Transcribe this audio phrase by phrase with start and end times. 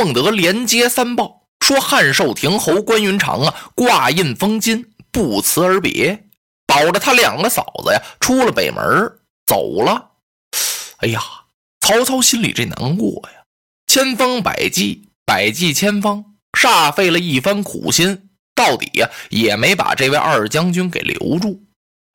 [0.00, 6.24] 孟德连接三报，说汉寿亭侯关云长啊挂印封金，不辞而别，
[6.66, 8.82] 保着他两个嫂子呀出了北门
[9.46, 10.12] 走了。
[11.00, 11.20] 哎呀，
[11.82, 13.42] 曹操心里这难过呀，
[13.88, 16.24] 千方百计，百计千方，
[16.58, 21.62] 煞费了一番苦心，到底呀也没把这位二将军给留住。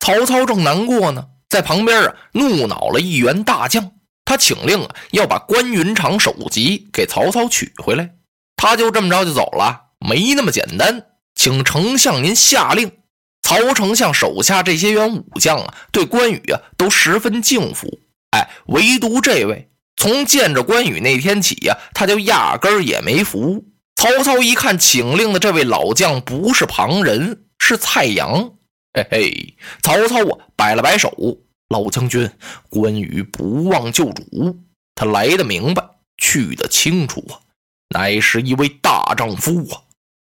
[0.00, 3.92] 曹操正难过呢，在旁边啊怒恼了一员大将。
[4.26, 8.10] 他请令啊，要把关云长首级给曹操取回来。
[8.56, 11.06] 他就这么着就走了，没那么简单。
[11.34, 12.90] 请丞相您下令。
[13.42, 17.86] 曹丞相手下这些员武将啊，对关羽啊都十分敬服。
[18.30, 23.64] 哎，唯独这位，从见着关羽那天起呀，他就压根儿也没服。
[23.94, 28.50] 曹操一看请令的这位老将不是旁人，是蔡阳。
[28.92, 31.14] 嘿嘿，曹操啊，摆了摆手。
[31.68, 32.30] 老将军，
[32.68, 34.58] 关羽不忘旧主，
[34.94, 35.82] 他来的明白，
[36.16, 37.40] 去的清楚啊，
[37.88, 39.82] 乃是一位大丈夫啊！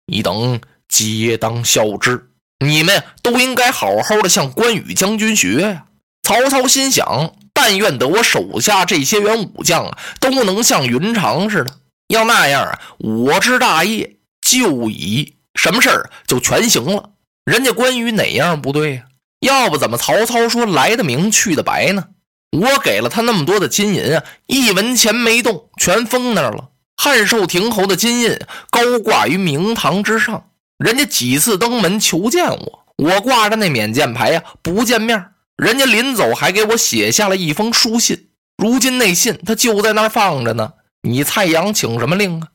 [0.06, 2.30] 你等皆当效之，
[2.64, 5.86] 你们都应该好好的向关羽将军学呀！
[6.22, 17.10] 曹操心想：但愿得我手下这些员武将啊，都能像云长似的，要那样啊，我之大业就已什么事儿就全行了。
[17.44, 19.04] 人家关羽哪样不对呀？
[19.44, 22.08] 要不怎么曹操说来的明去的白呢？
[22.50, 26.70] 我给了他那么多的金银啊，一文钱没动，全封那儿了。
[26.96, 28.38] 汉寿亭侯的金印
[28.70, 35.32] 高挂于明堂之上，人家几次登门求见我，我挂着那免见牌呀，不见面。
[35.56, 40.72] 人家临走还给我写下了一封书信，如今那信他就在那儿放着呢。
[41.02, 42.48] 你蔡阳请什么令啊？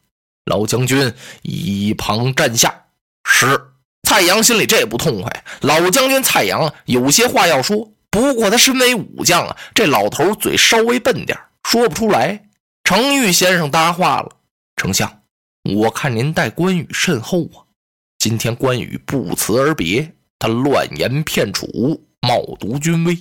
[0.45, 2.73] 老将军一旁站下，
[3.23, 3.61] 是。
[4.09, 12.49] 蔡阳心里这不痛快，老将军蔡阳有些话要说，不过他身为武将啊，这老头嘴稍微笨点说不出来。
[12.83, 14.31] 程昱先生搭话了
[14.75, 15.21] ：“丞相，
[15.75, 17.61] 我看您待关羽甚厚啊。
[18.17, 21.67] 今天关羽不辞而别，他乱言骗楚，
[22.21, 23.15] 冒渎军威，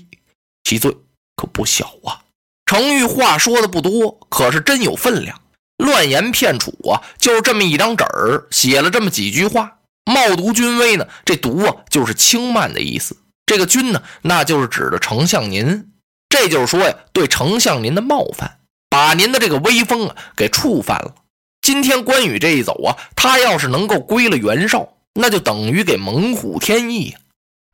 [0.65, 0.97] 其罪
[1.37, 2.25] 可不小啊。”
[2.65, 5.39] 程昱话说的不多，可是真有分量。
[5.77, 9.75] 乱言骗楚啊，就这么一张纸儿，写了这么几句话。
[10.09, 11.07] 冒渎军威呢？
[11.27, 13.17] 这渎啊，就是轻慢的意思。
[13.45, 15.93] 这个君呢，那就是指的丞相您。
[16.31, 21.15] 这就是说呀，对丞相您的冒犯，把您的这个威风啊给触犯了。
[21.61, 27.21] 今天关羽这一走啊，他要是能够归了袁绍，那就等于给猛虎添翼啊。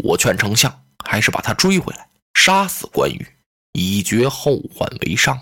[0.03, 3.27] 我劝丞相还是把他追回来，杀死关羽，
[3.73, 5.37] 以绝后患为上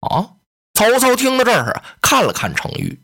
[0.00, 0.16] 啊！
[0.16, 0.30] 啊！
[0.74, 2.98] 曹操听到这儿啊，看了看程昱，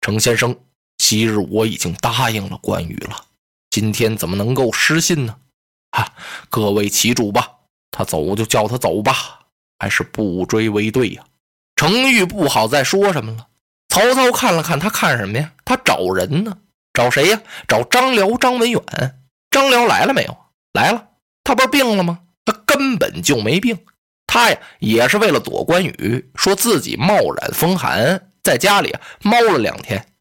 [0.00, 0.56] 程先生。
[1.04, 3.26] 昔日我已经答应了关羽了，
[3.68, 5.36] 今天怎么能够失信呢？
[5.90, 6.14] 啊，
[6.48, 7.46] 各为其主吧，
[7.90, 9.40] 他走就叫他走吧，
[9.78, 11.22] 还是不追为对呀。
[11.76, 13.48] 程昱不好再说什么了。
[13.90, 15.52] 曹操看了看他，看什么呀？
[15.66, 16.56] 他找人呢，
[16.94, 17.38] 找谁呀？
[17.68, 18.82] 找张辽、张文远。
[19.50, 20.34] 张辽来了没有？
[20.72, 21.08] 来了。
[21.44, 22.20] 他不是病了吗？
[22.46, 23.78] 他根本就没病，
[24.26, 30.13] 他呀也是为了躲关羽，说自己冒染风寒，在家里猫了两天。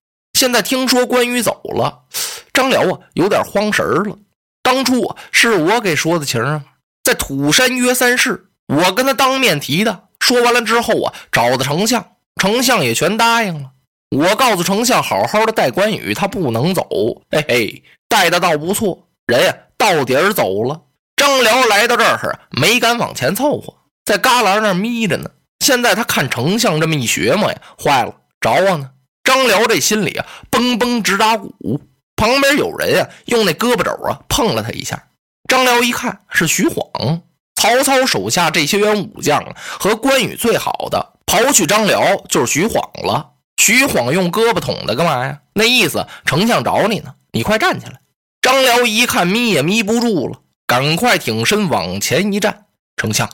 [0.43, 2.01] 现在听说关羽走了，
[2.51, 4.17] 张辽啊有点慌神了。
[4.61, 6.61] 当初啊是我给说的情啊，
[7.01, 10.09] 在土山约三事，我跟他当面提的。
[10.19, 12.05] 说完了之后啊，找的丞相，
[12.41, 13.69] 丞相也全答应了。
[14.09, 16.85] 我告诉丞相，好好的带关羽，他不能走。
[17.31, 20.81] 嘿嘿，带的倒不错，人呀到底儿走了。
[21.15, 25.29] 张辽来到这儿没敢往前凑合，在旮旯那儿眯着呢。
[25.61, 28.89] 现在他看丞相这么一学嘛呀，坏了，找我呢。
[29.23, 31.81] 张辽这心里啊，嘣嘣直打鼓。
[32.15, 35.07] 旁边有人啊，用那胳膊肘啊碰了他一下。
[35.49, 37.21] 张辽一看是徐晃，
[37.55, 43.31] 曹操手下这些员武将啊，和关羽最好的，刨去张辽就是徐晃了。
[43.57, 45.39] 徐晃用胳膊捅他干嘛呀？
[45.53, 47.99] 那意思，丞相找你呢，你快站起来。
[48.41, 52.65] 张辽一看眯也眯不住了，赶快挺身往前一站。
[52.97, 53.29] 丞相，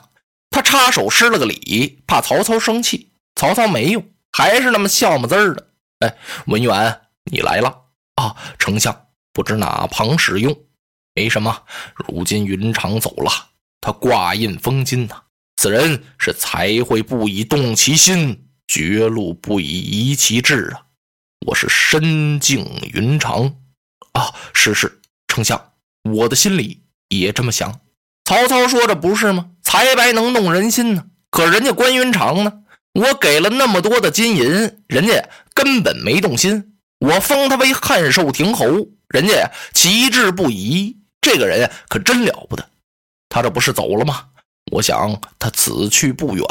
[0.50, 3.10] 他插手施了个礼，怕曹操生气。
[3.36, 5.66] 曹操没用，还是那么笑么滋儿的。
[6.00, 6.16] 哎，
[6.46, 7.00] 文远，
[7.30, 7.68] 你来了
[8.16, 8.34] 啊！
[8.58, 10.56] 丞相不知哪旁使用？
[11.14, 11.64] 没什么。
[11.94, 13.30] 如今云长走了，
[13.80, 15.22] 他挂印封金呐。
[15.56, 20.86] 此人是才会不以动其心，绝路不以移其志啊！
[21.46, 22.64] 我是深敬
[22.94, 23.56] 云长
[24.12, 24.34] 啊！
[24.54, 25.72] 是是，丞相，
[26.04, 27.80] 我的心里也这么想。
[28.24, 29.50] 曹操说：“这不是吗？
[29.62, 31.04] 才白能动人心呢。
[31.30, 32.59] 可人家关云长呢？”
[32.92, 36.74] 我给了那么多的金银，人家根本没动心。
[36.98, 38.66] 我封他为汉寿亭侯，
[39.08, 40.96] 人家呀旗帜不移。
[41.20, 42.66] 这个人可真了不得。
[43.28, 44.24] 他这不是走了吗？
[44.72, 46.44] 我想他此去不远。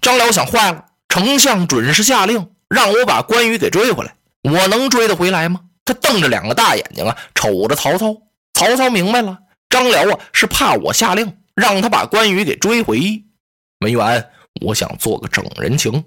[0.00, 4.14] 张辽想坏了，丞相准是下令，让我把关羽给追回来。
[4.42, 5.60] 我能追得回来吗？
[5.84, 8.16] 他瞪着两个大眼睛啊，瞅着曹操。
[8.54, 9.38] 曹操明白了，
[9.68, 13.24] 张辽啊是怕我下令让他把关羽给追回。
[13.80, 14.30] 文远，
[14.62, 16.04] 我想做个整人情，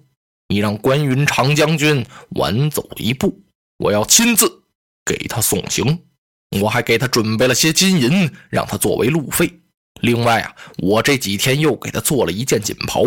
[0.48, 3.42] 你让关云长将军晚走一步，
[3.78, 4.64] 我要亲自
[5.06, 6.04] 给他送行。
[6.62, 9.60] 我还给他准备了些金银，让他作为路费。
[10.02, 13.04] 另外啊，我这几天又给他做了一件锦袍，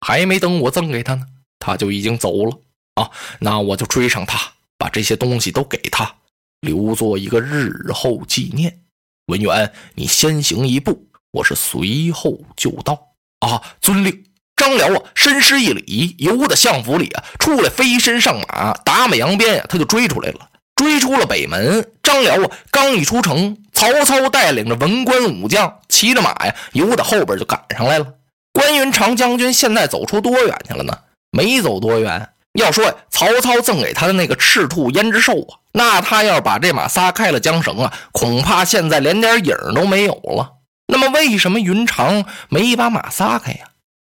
[0.00, 1.26] 还没等我赠给他呢，
[1.58, 2.60] 他就已经走了
[2.94, 3.10] 啊。
[3.40, 6.14] 那我就追上他，把这些东西都给他，
[6.60, 8.82] 留作一个日后纪念。
[9.26, 13.62] 文远，你先行一步，我是随后就到啊。
[13.80, 14.24] 遵令。
[14.56, 20.48] 张辽啊，深施一礼，由得相府里啊出来，飞身上马，打马扬鞭呀，他就追出来了。
[20.74, 28.06] 追出了北门，张辽啊，刚一出城，曹操带领着文官武将，骑着马呀，由得后边就赶上来了。
[28.52, 30.98] 关云长将军现在走出多远去了呢？
[31.30, 32.28] 没走多远。
[32.58, 40.52] 要说，曹操赠给他的那个赤兔胭脂兽啊，那他要把这马撒开了缰绳啊，恐怕现在连点影都没有了。
[40.86, 43.60] 那么为什么云长没把马撒开呀？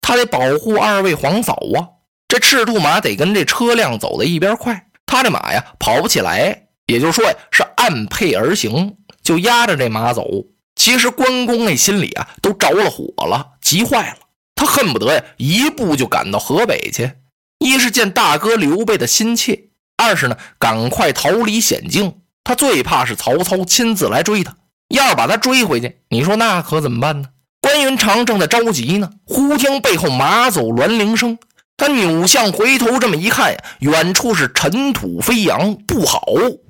[0.00, 1.88] 他得保护二位皇嫂啊。
[2.28, 4.86] 这赤兔马得跟这车辆走在一边快。
[5.04, 10.24] 他这马呀跑不起来，也就是说呀是按配而行，就压着这马走。
[10.76, 14.18] 其实关公那心里啊都着了火了，急坏了，
[14.54, 17.10] 他恨不得呀一步就赶到河北去。
[17.58, 22.20] 一是见大哥刘备的心切，二是呢赶快逃离险境。
[22.44, 24.56] 他最怕是曹操亲自来追他，
[24.88, 27.28] 要是把他追回去，你说那可怎么办呢？
[27.70, 31.38] 关云长正在着急呢，忽听背后马走銮铃声。
[31.76, 36.24] 他扭向回头，这么一看呀，远处是尘土飞扬，不好，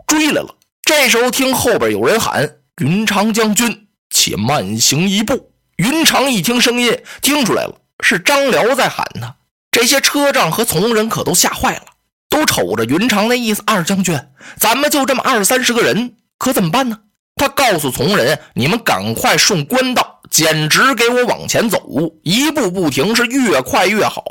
[0.06, 0.55] 追来了。
[0.82, 9.37] 这时候听后边有人喊：“云长将军，且慢行一步。”云长一听声音，听出来了，是张辽在喊他。
[9.70, 11.85] 这些车仗和从人可都吓坏了，
[12.29, 14.20] 都瞅着云长那意思：“二将军，
[14.58, 16.99] 咱们就这么二三十个人，可怎么办呢？”
[17.40, 21.81] 他告诉从人：“你们赶快顺官道，简直给我往前走，
[22.22, 24.22] 一步不停，是越快越好。”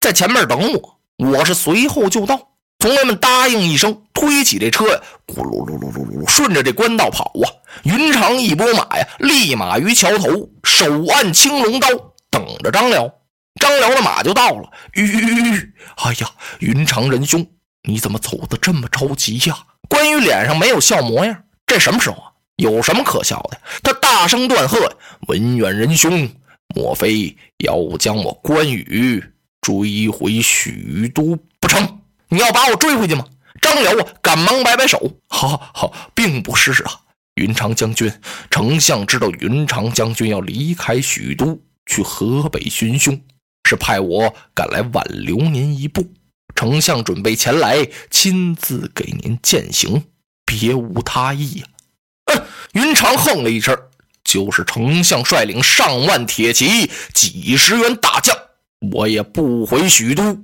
[0.00, 2.36] 在前面等我，我是随后就到。
[2.80, 7.46] 从人们答应一声，推起这车呀，咕噜噜噜噜噜，顺着这官道跑啊。
[7.84, 11.86] 云长一拨马呀，立马于桥头，手按青龙刀，
[12.28, 13.08] 等着张辽。
[13.60, 14.68] 张辽的马就到了。
[14.94, 16.28] 吁吁吁，哎呀，
[16.58, 17.46] 云长仁兄，
[17.88, 19.56] 你怎么走的这么着急呀？
[19.88, 21.44] 关羽脸上没有笑模样。
[21.64, 22.27] 这什么时候啊？
[22.58, 23.60] 有什么可笑的？
[23.82, 24.78] 他大声断喝
[25.26, 26.30] ：“文远仁兄，
[26.74, 29.24] 莫非要将我关羽？”
[29.60, 32.00] 追回许都不成？
[32.28, 33.24] 你要把我追回去吗？
[33.60, 36.92] 张辽啊，赶忙摆摆手，好好好，并不是啊，
[37.34, 38.10] 云长将军，
[38.50, 43.20] 丞相知道云长将军要离开许都去河北寻凶，
[43.68, 46.06] 是派我赶来挽留您一步。
[46.54, 50.04] 丞相准备前来亲自给您践行，
[50.46, 51.66] 别无他意呀。
[52.28, 52.42] 嗯，
[52.72, 53.76] 云长哼了一声，
[54.24, 58.36] 就是丞相率领上万铁骑，几十员大将。
[58.92, 60.38] 我也不回许都，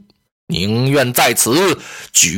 [0.49, 1.81] 宁愿在此
[2.13, 2.33] 决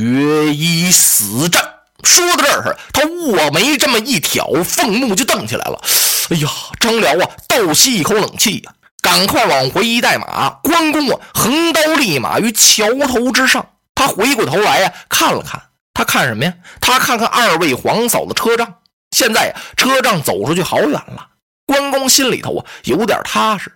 [0.55, 1.63] 一死战。
[2.05, 5.81] 说到这儿，他卧眉这么一挑，凤目就瞪起来了。
[6.29, 6.49] 哎呀，
[6.79, 10.51] 张辽啊，倒吸一口冷气呀，赶快往回一带马。
[10.63, 13.67] 关公啊，横刀立马于桥头之上。
[13.95, 15.63] 他回过头来呀，看了看，
[15.95, 16.53] 他看什么呀？
[16.81, 18.75] 他看看二位皇嫂的车仗。
[19.17, 21.29] 现在，车仗走出去好远了。
[21.65, 23.73] 关公心里头啊，有点踏实。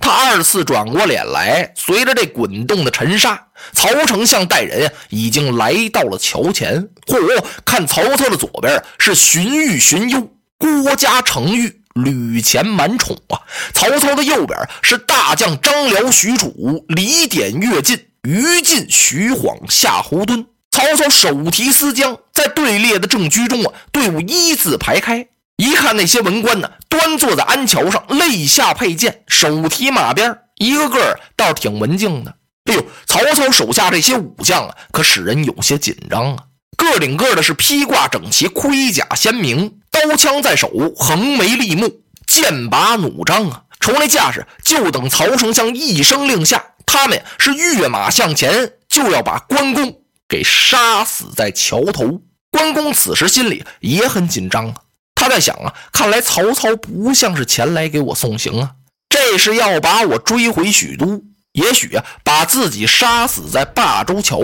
[0.00, 6.88] 他二次转过脸来，随着这滚动的尘沙，曹丞相带人已经来到了桥前。
[7.08, 7.44] 嚯！
[7.64, 20.46] 看曹操的左边是荀彧、荀攸、郭嘉、程昱、吕虔、满宠啊；曹操的右边是大将张辽、许褚、李典、乐进、于禁、徐晃、夏侯惇。
[20.74, 25.24] 曹操手提丝缰，在队列的正居中啊，队伍一字排开。
[25.56, 32.34] 一看那些文官呢，端坐在鞍桥上，肋下佩剑，手提马鞭，一个个倒挺文静的。
[32.64, 36.42] 哎呦，曹操手下这些武将啊，可使人有些紧张啊。
[36.76, 41.88] 个顶个的是披挂整齐，盔甲鲜明，刀枪在手，横眉立目，
[42.26, 43.62] 剑拔弩张啊。
[43.78, 52.20] 瞅那架势，就等曹丞相一声令下，他们是跃马向前，就要把关公给杀死在桥头。
[52.50, 54.74] 关公此时心里也很紧张啊。
[55.14, 58.70] 他在想啊，看来曹操不像是前来给我送行啊，
[59.08, 64.40] 这是要把我追回许都，也许啊，把自己杀死在霸州桥。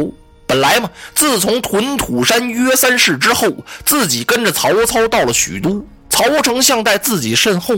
[0.47, 3.49] 本来嘛，自从屯土山约三世之后，
[3.85, 7.75] 自己跟着曹操到了许都，曹丞相在自己身后。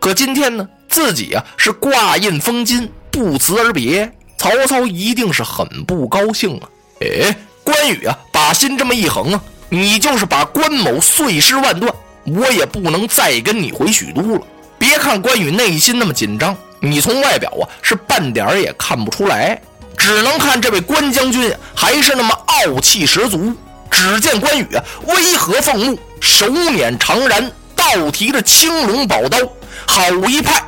[0.00, 6.68] 可今天呢，自己啊是挂印封金，不辞而别，曹操一定是很不高兴啊。
[7.00, 7.36] 哎，
[7.76, 11.92] 关羽啊，把心这么一横啊，你就是把关某碎尸万段，
[12.24, 14.40] 我也不能再跟你回许都了。
[14.78, 19.60] 别看关羽内心那么紧张，你从外表啊是半点也看不出来，
[19.96, 23.54] 只能看这位关将军还是那么傲气十足。
[23.90, 29.38] 只见关羽啊，威和凤目，手捻长髯，倒提着青龙宝刀，
[29.86, 30.62] 好一派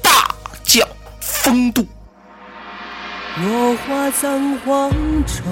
[0.00, 0.28] 大
[0.62, 0.86] 将
[1.20, 1.86] 风度。
[3.42, 4.90] 落花葬黄
[5.26, 5.42] 冢，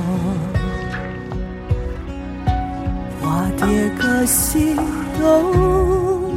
[3.31, 4.75] 化蝶各西
[5.21, 6.35] 东。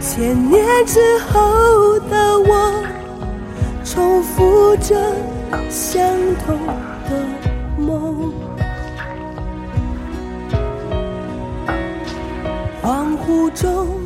[0.00, 2.84] 千年之后的我，
[3.84, 4.96] 重复着
[5.68, 6.04] 相
[6.44, 6.58] 同
[7.08, 7.12] 的
[7.78, 8.32] 梦。
[12.82, 13.99] 恍惚中。